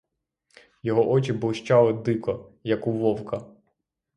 Його 0.83 1.09
очі 1.09 1.33
блищали 1.33 1.93
дико, 1.93 2.51
як 2.63 2.87
у 2.87 2.91
вовка. 2.91 3.45